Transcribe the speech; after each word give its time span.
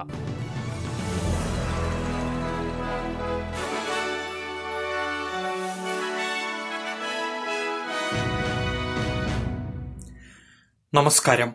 നമസ്കാരം. 10.95 11.53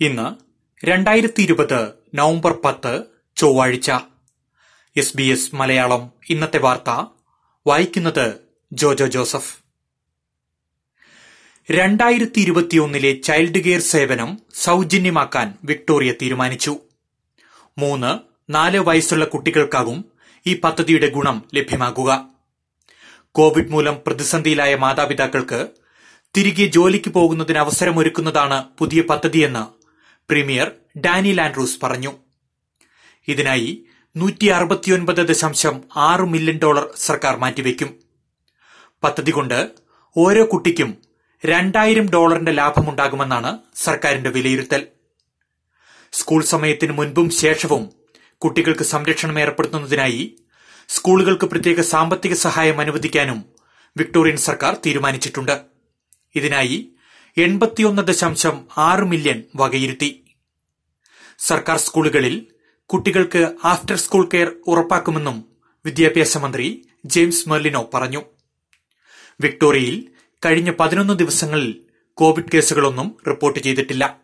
ഇന്ന് 0.00 0.36
രണ്ടായിരത്തി 0.86 1.42
ഇരുപത് 1.42 1.88
നവംബർ 2.14 2.58
പത്ത് 2.64 3.04
ചൊവ്വാഴ്ച. 3.36 3.90
S 4.96 5.16
B 5.16 5.22
S 5.22 5.54
Malayalam. 5.54 6.10
ഇന്നത്തെ 6.30 6.58
വാർത്ത 6.58 7.04
വായിക്കുന്നത് 7.66 8.34
ജോജോ 8.72 9.06
ജോസഫ്. 9.06 9.69
രണ്ടായിരത്തി 11.72 12.40
ഇരുപത്തിയൊന്നിലെ 12.40 13.12
ചൈൽഡ് 13.12 13.58
കെയർ 13.58 13.80
സേവനം 13.80 14.38
സൗജന്യമാക്കാൻ 14.54 15.54
വിക്ടോറിയ 15.64 16.12
തീരുമാനിച്ചു. 16.12 16.76
മൂന്ന് 17.78 18.18
നാല് 18.52 18.78
വയസ്സുള്ള 18.78 19.24
കുട്ടികൾക്കാകും 19.24 20.04
ഈ 20.46 20.60
പദ്ധതിയുടെ 20.60 21.08
ഗുണം 21.10 21.44
ലഭ്യമാകുക. 21.54 22.26
കോവിഡ് 23.32 23.68
മൂലം 23.68 23.96
പ്രതിസന്ധിയിലായ 24.06 24.76
മാതാപിതാക്കൾക്ക് 24.76 25.68
തിരികെ 26.36 26.66
ജോലിക്ക് 26.66 27.10
പോകുന്നതിന് 27.10 27.58
അവസരമൊരുക്കുന്നതാണ് 27.58 28.64
പുതിയ 28.78 29.02
പദ്ധതിയെന്ന് 29.02 29.62
പ്രീമിയർ 30.28 30.72
ഡാനി 30.98 31.32
ലാൻഡ്രൂസ് 31.32 31.78
പറഞ്ഞു. 31.82 32.12
ഇതിനായി 33.28 33.84
നൂറ്റി 34.16 34.46
അറുപത്തിയൊൻപത് 34.46 35.28
ദശാംശം 35.28 35.82
ആറ് 35.96 36.20
മില്യൺ 36.20 36.58
ഡോളർ 36.58 36.88
സർക്കാർ 36.96 37.36
മാറ്റിവെക്കും. 37.36 38.00
പദ്ധതി 39.02 39.30
കൊണ്ട് 39.30 39.70
ഓരോ 40.16 40.44
കുട്ടിക്കും 40.52 41.09
രണ്ടായിരം 41.44 42.10
ഡോളറിന്റെ 42.10 42.52
ലാഭമുണ്ടാകുമെന്നാണ് 42.52 43.58
സർക്കാരിന്റെ 43.76 44.30
വിലയിരുത്തൽ. 44.30 44.86
സ്കൂൾ 46.12 46.42
സമയത്തിന് 46.42 46.92
മുൻപും 46.92 47.30
ശേഷവും 47.30 47.90
കുട്ടികൾക്ക് 48.38 48.82
സംരക്ഷണം 48.82 49.40
ഏർപ്പെടുത്തുന്നതിനായി 49.40 50.36
സ്കൂളുകൾക്ക് 50.88 51.44
പ്രത്യേക 51.44 51.80
സാമ്പത്തിക 51.80 52.34
സഹായം 52.34 52.80
അനുവദിക്കാനും 52.80 53.44
വിക്ടോറിയൻ 53.96 54.36
സർക്കാർ 54.36 54.76
തീരുമാനിച്ചിട്ടുണ്ട്. 54.86 55.60
ഇതിനായി 56.34 56.92
എൺപത്തിയൊന്ന് 57.38 58.02
ദശാംശം 58.02 58.68
ആറ് 58.76 59.00
മില്യൺ 59.00 59.42
വകയിരുത്തി. 59.56 60.36
സർക്കാർ 61.38 61.78
സ്കൂളുകളിൽ 61.78 62.46
കുട്ടികൾക്ക് 62.86 63.52
ആഫ്റ്റർ 63.64 63.96
സ്കൂൾ 63.96 64.28
കെയർ 64.34 64.52
ഉറപ്പാക്കുമെന്നും 64.66 65.44
വിദ്യാഭ്യാസ 65.84 66.36
മന്ത്രി 66.36 66.88
ജെയിംസ് 67.04 67.48
മെർലിനോ 67.48 67.90
പറഞ്ഞു. 67.94 68.22
വിക്ടോറിയയിൽ 69.40 70.08
കഴിഞ്ഞ 70.44 70.72
പതിനൊന്ന് 70.80 71.18
ദിവസങ്ങളിൽ 71.18 71.84
കോവിഡ് 72.14 72.44
കേസുകളൊന്നും 72.54 73.16
റിപ്പോർട്ട് 73.28 73.60
ചെയ്തിട്ടില്ല. 73.60 74.20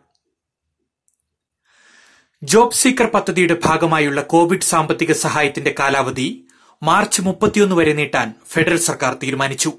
ജോബ് 2.43 2.73
സീക്കർ 2.73 3.05
പദ്ധതിയുടെ 3.05 3.59
ഭാഗമായുള്ള 3.65 4.21
കോവിഡ് 4.21 4.61
സാമ്പത്തിക 4.61 5.11
സഹായത്തിന്റെ 5.11 5.75
കാലാവധി 5.79 6.47
മാർച്ച് 6.83 7.21
മുപ്പത്തിയൊന്ന് 7.21 7.75
വരെ 7.75 7.93
നീട്ടാൻ 7.93 8.33
ഫെഡറൽ 8.47 8.77
സർക്കാർ 8.77 9.17
തീരുമാനിച്ചു. 9.23 9.73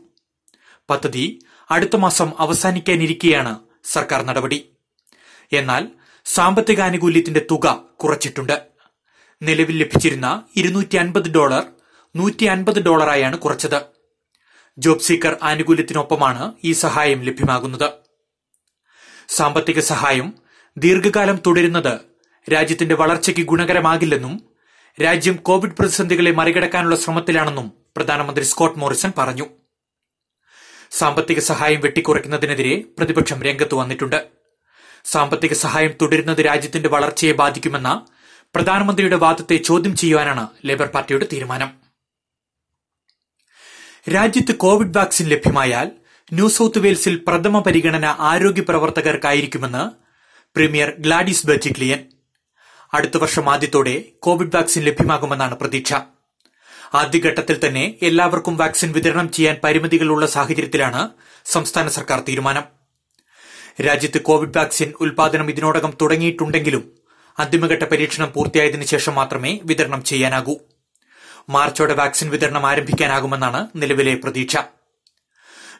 പദ്ധതി 0.90 1.38
അടുത്ത 1.70 1.96
മാസം 1.96 2.32
അവസാനിക്കാനിരിക്കെയാണ് 2.38 3.58
സർക്കാർ 3.84 4.22
നടപടി. 4.22 4.70
എന്നാൽ 5.52 5.88
സാമ്പത്തിക 6.24 6.80
ആനുകൂല്യത്തിന്റെ 6.80 7.46
തുക 7.50 7.84
കുറച്ചിട്ടുണ്ട്. 7.96 8.62
നിലവിൽ 9.42 9.76
ലഭിച്ചിരുന്ന 9.76 10.42
ഇരുന്നൂറ്റി 10.56 10.96
അൻപത് 10.96 11.28
ഡോളർ 11.30 11.66
നൂറ്റി 12.16 12.44
അൻപത് 12.44 12.82
ഡോളറായാണ് 12.82 13.38
കുറച്ചത്. 13.38 13.97
ജോബ് 14.78 15.00
സീക്കർ 15.00 15.36
ആനുകൂല്യത്തിനൊപ്പമാണ് 15.42 16.52
ഈ 16.64 16.72
സഹായം 16.72 17.22
ലഭ്യമാകുന്നത്. 17.22 17.90
സാമ്പത്തിക 19.28 19.80
സഹായം 19.80 20.34
ദീർഘകാലം 20.78 21.38
തുടരുന്നത് 21.46 21.98
രാജ്യത്തിന്റെ 22.52 22.94
വളർച്ചയ്ക്ക് 22.94 23.40
ഗുണകരമാകില്ലെന്നും 23.40 24.40
രാജ്യം 25.02 25.36
കോവിഡ് 25.36 25.70
പ്രതിസന്ധികളെ 25.70 26.30
മറികടക്കാനുള്ള 26.30 26.96
ശ്രമത്തിലാണെന്നും 26.96 27.72
പ്രധാനമന്ത്രി 27.96 28.44
സ്കോട്ട് 28.44 28.78
മോറിസൺ 28.78 29.12
പറഞ്ഞു. 29.18 29.46
സാമ്പത്തിക 30.90 31.38
സഹായം 31.38 31.80
വെട്ടിക്കുറയ്ക്കുന്നതിനെതിരെ 31.80 32.84
പ്രതിപക്ഷം 32.98 33.42
രംഗത്ത് 33.42 33.74
വന്നിട്ടുണ്ട്. 33.74 34.28
സാമ്പത്തിക 35.04 35.52
സഹായം 35.52 35.92
തുടരുന്നത് 36.02 36.44
രാജ്യത്തിന്റെ 36.46 36.88
വളർച്ചയെ 36.88 37.32
ബാധിക്കുമെന്ന 37.32 38.06
പ്രധാനമന്ത്രിയുടെ 38.54 39.16
വാദത്തെ 39.16 39.56
ചോദ്യം 39.56 39.96
ചെയ്യുവാനാണ് 39.96 40.48
ലേബർ 40.64 40.86
പാർട്ടിയുടെ 40.86 41.26
തീരുമാനം. 41.32 41.87
രാജ്യത്ത് 44.12 44.54
കോവിഡ് 44.54 44.98
വാക്സിൻ 44.98 45.26
ലഭ്യമായാൽ 45.26 45.90
ന്യൂ 46.32 46.48
സൌത്ത് 46.48 46.78
വെയിൽസിൽ 46.78 47.24
പ്രഥമ 47.26 47.58
പരിഗണന 47.58 48.16
ആരോഗ്യ 48.18 48.62
പ്രവർത്തകർക്കായിരിക്കുമെന്ന് 48.62 49.90
പ്രീമിയർ 50.56 50.94
ഗ്ലാഡിസ് 50.98 51.46
ബെർജിക്ലിയൻ 51.46 51.98
അടുത്ത 52.94 53.16
വർഷം 53.16 53.50
ആദ്യത്തോടെ 53.50 54.04
കോവിഡ് 54.18 54.56
വാക്സിൻ 54.56 54.82
ലഭ്യമാകുമെന്നാണ് 54.82 55.54
പ്രതീക്ഷ. 55.54 55.92
ആദ്യഘട്ടത്തിൽ 56.94 57.66
തന്നെ 57.66 57.94
എല്ലാവർക്കും 58.02 58.56
വാക്സിൻ 58.56 58.92
വിതരണം 58.92 59.32
ചെയ്യാൻ 59.32 59.56
പരിമിതികളുള്ള 59.64 60.26
സാഹചര്യത്തിലാണ് 60.26 61.08
സംസ്ഥാന 61.44 61.88
സർക്കാർ 61.88 62.20
തീരുമാനം. 62.20 62.62
രാജ്യത്ത് 63.86 64.20
കോവിഡ് 64.20 64.58
വാക്സിൻ 64.58 64.92
ഉൽപാദനം 65.00 65.50
ഇതിനോടകം 65.50 65.92
തുടങ്ങിയിട്ടുണ്ടെങ്കിലും 66.00 66.92
അന്തിമഘട്ട 67.38 67.82
പരീക്ഷണം 67.82 68.32
പൂർത്തിയായതിനു 68.32 68.84
ശേഷം 68.84 69.14
മാത്രമേ 69.14 69.60
വിതരണം 69.64 70.04
ചെയ്യാനാകൂ. 70.04 70.56
മാർച്ചോടെ 71.48 71.94
വാക്സിൻ 71.94 72.30
വിതരണം 72.30 72.66
ആരംഭിക്കാനാകുമെന്നാണ് 72.66 73.66
നിലവിലെ 73.76 74.14
പ്രതീക്ഷ. 74.14 74.56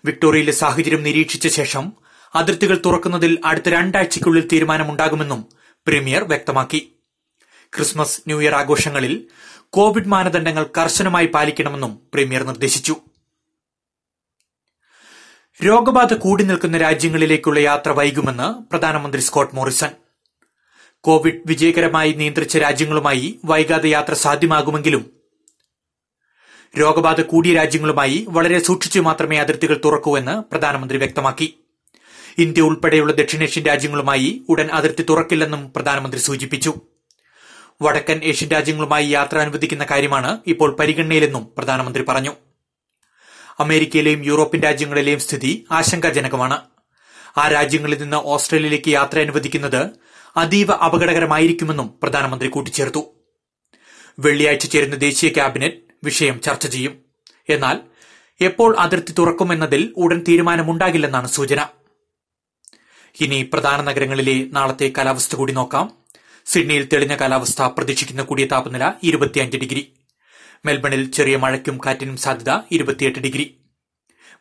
വിക്ടോറിയയിലെ 0.05 0.53
സാഹചര്യം 0.53 1.03
നിരീക്ഷിച്ച 1.03 1.49
ശേഷം 1.49 1.93
അതിർത്തികൾ 2.35 2.83
തുറക്കുന്നതിൽ 2.87 3.39
അടുത്ത 3.45 3.69
രണ്ടാഴ്ചയ്ക്കുള്ളിൽ 3.69 4.49
തീരുമാനമുണ്ടാകുമെന്നും 4.53 5.47
പ്രീമിയർ 5.87 6.25
വ്യക്തമാക്കി. 6.25 6.93
ക്രിസ്മസ് 7.77 8.21
ന്യൂഇയർ 8.21 8.55
ആഘോഷങ്ങളിൽ 8.55 9.29
കോവിഡ് 9.71 10.09
മാനദണ്ഡങ്ങൾ 10.09 10.67
കർശനമായി 10.79 11.27
പാലിക്കണമെന്നും 11.27 12.01
പ്രീമിയർ 12.15 12.43
നിർദ്ദേശിച്ചു. 12.43 12.97
രോഗബാധ 15.65 16.15
കൂടി 16.15 16.45
നിൽക്കുന്ന 16.45 16.79
രാജ്യങ്ങളിലേക്കുള്ള 16.79 17.59
യാത്ര 17.59 17.91
വൈകുമെന്ന് 17.91 18.71
പ്രധാനമന്ത്രി 18.71 19.21
സ്കോട്ട് 19.23 19.57
മോറിസൺ. 19.57 19.91
കോവിഡ് 21.01 21.41
വിജയകരമായി 21.47 22.13
നിയന്ത്രിച്ച 22.13 22.57
രാജ്യങ്ങളുമായി 22.57 23.41
വൈകാതെ 23.45 23.89
യാത്ര 23.89 24.15
സാധ്യമാകുമെങ്കിലും 24.15 25.18
രോഗബാധ 26.77 27.21
കൂടിയ 27.21 27.55
രാജ്യങ്ങളുമായി 27.55 28.27
വളരെ 28.29 28.59
സൂക്ഷിച്ചു 28.59 29.01
മാത്രമേ 29.01 29.37
അതിർത്തികൾ 29.37 29.81
തുറക്കൂ 29.85 30.17
എന്ന് 30.19 30.51
പ്രധാനമന്ത്രി 30.51 30.99
വ്യക്തമാക്കി. 30.99 31.59
ഇന്ത്യ 32.39 32.63
ഉൾപ്പെടെയുള്ള 32.63 33.13
ദക്ഷിണേഷ്യൻ 33.13 33.65
രാജ്യങ്ങളുമായി 33.65 34.43
ഉടൻ 34.49 34.67
അതിർത്തി 34.67 35.03
തുറക്കില്ലെന്നും 35.03 35.73
പ്രധാനമന്ത്രി 35.77 36.21
സൂചിപ്പിച്ചു. 36.21 36.75
വടക്കൻ 37.83 38.21
ഏഷ്യൻ 38.25 38.51
രാജ്യങ്ങളുമായി 38.51 39.07
യാത്ര 39.07 39.39
അനുവദിക്കുന്ന 39.39 39.87
കാര്യമാണ് 39.91 40.39
ഇപ്പോൾ 40.47 40.77
പരിഗണനയിലെന്നും 40.77 41.49
പ്രധാനമന്ത്രി 41.59 42.05
പറഞ്ഞു. 42.09 42.33
അമേരിക്കയിലെയും 43.59 44.25
യൂറോപ്യൻ 44.25 44.63
രാജ്യങ്ങളിലെയും 44.63 45.21
സ്ഥിതി 45.21 45.67
ആശങ്കാജനകമാണ്. 45.71 46.61
ആ 47.39 47.49
രാജ്യങ്ങളിൽ 47.49 48.03
നിന്ന് 48.03 48.17
ഓസ്ട്രേലിയയിലേക്ക് 48.17 48.89
യാത്ര 48.89 49.21
അനുവദിക്കുന്നത് 49.21 49.91
അതീവ 50.37 50.71
അപകടകരമായിരിക്കുമെന്നും 50.73 51.95
പ്രധാനമന്ത്രി 52.03 52.49
കൂട്ടിച്ചേർത്തു. 52.49 53.15
വെള്ളിയാഴ്ച 54.19 54.67
ചേരുന്ന 54.67 54.95
ദേശീയ 54.95 55.31
ക്യാബിനറ്റ് 55.31 55.88
വിഷയം 56.05 56.41
ചർച്ച 56.41 56.67
ചെയ്യും. 56.67 57.05
എന്നാൽ 57.49 57.81
എപ്പോൾ 58.41 58.79
അതിർത്തി 58.79 59.13
തുറക്കുമെന്നതിൽ 59.13 59.93
ഉടൻ 59.97 60.25
തീരുമാനമുണ്ടാകില്ലെന്നാണ് 60.29 61.29
സൂചന. 61.29 61.67
ഇനി 63.21 63.51
പ്രധാന 63.53 63.83
നഗരങ്ങളിലെ 63.83 64.45
നാളത്തെ 64.53 64.93
കാലാവസ്ഥ 64.99 65.37
കൂടി 65.37 65.53
നോക്കാം. 65.53 65.93
സിഡ്നിയിൽ 66.47 66.89
തെളിഞ്ഞ 66.93 67.17
കാലാവസ്ഥ 67.17 67.63
പ്രതീക്ഷിക്കുന്ന 67.63 68.23
കൂടിയ 68.23 68.45
താപനില 68.45 68.93
ഇരുപത്തിയഞ്ച് 69.03 69.57
ഡിഗ്രി. 69.57 69.93
മെൽബണിൽ 70.65 71.11
ചെറിയ 71.11 71.37
മഴയ്ക്കും 71.37 71.79
കാറ്റിനും 71.87 72.17
സാധ്യത 72.17 72.61
ഇരുപത്തിയെട്ട് 72.71 73.19
ഡിഗ്രി. 73.19 73.57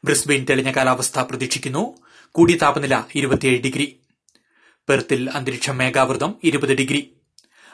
ബ്രിസ്ബെയിൻ 0.04 0.46
തെളിഞ്ഞ 0.50 0.72
കാലാവസ്ഥ 0.72 1.20
പ്രതീക്ഷിക്കുന്നു. 1.20 1.98
കൂടിയ 2.32 2.56
താപനില 2.56 3.04
ഇരുപത്തിയേഴ് 3.16 3.62
ഡിഗ്രി. 3.62 4.00
പെർത്തിൽ 4.90 5.30
അന്തരീക്ഷ 5.30 5.70
മേഘാവൃതം 5.70 6.36
ഇരുപത് 6.44 6.76
ഡിഗ്രി. 6.76 7.17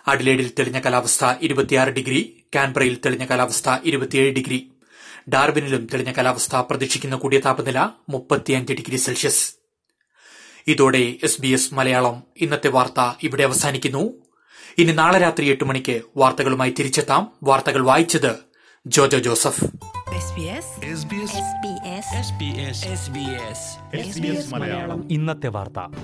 അഡിലേഡിൽ 0.08 0.52
തെളിഞ്ഞ 0.60 0.80
കാലാവസ്ഥ 0.80 1.26
ഇരുപത്തിയാറ് 1.42 1.90
ഡിഗ്രി 1.90 2.44
കാൻബ്രയിൽ 2.56 2.98
തെളിഞ്ഞ 3.06 3.26
കാലാവസ്ഥ 3.26 3.70
ഇരുപത്തിയേഴ് 3.84 4.34
ഡിഗ്രി. 4.34 4.72
ഡാർബിനിലും 5.30 5.88
തെളിഞ്ഞ 5.94 6.12
കാലാവസ്ഥ 6.12 6.56
പ്രതീക്ഷിക്കുന്ന 6.56 7.16
കൂടിയ 7.16 7.40
താപനില 7.40 7.90
മുപ്പത്തിയഞ്ച് 8.10 8.74
ഡിഗ്രി 8.74 8.96
സെൽഷ്യസ്. 8.96 9.56
ഇതോടെ 10.68 11.16
എസ് 11.24 11.42
ബി 11.42 11.48
എസ് 11.48 11.74
മലയാളം 11.74 12.24
ഇന്നത്തെ 12.38 12.68
വാർത്ത 12.68 13.18
ഇവിടെ 13.24 13.44
അവസാനിക്കുന്നു. 13.44 14.14
ഇനി 14.78 14.92
നാളെ 14.92 15.20
രാത്രി 15.20 15.48
എട്ട് 15.48 15.64
മണിക്ക് 15.64 16.02
വാർത്തകളുമായി 16.18 16.76
തിരിച്ചെത്താം. 16.80 17.32
വാർത്തകൾ 17.44 17.84
വായിച്ചത് 17.84 18.36
ജോജോ 18.88 19.20
ജോസഫ്. 19.20 19.64
SBS 20.14 20.68
SBS 23.88 24.58
ഇന്നത്തെ 25.12 25.48
വാർത്ത. 25.48 25.96